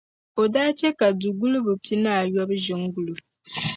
o 0.41 0.43
daa 0.53 0.69
chɛ 0.79 0.89
ka 0.99 1.07
duguliba 1.19 1.73
pinaayɔbu 1.83 2.55
ʒe 2.65 2.73
n-guli 2.83 3.11
o. 3.19 3.23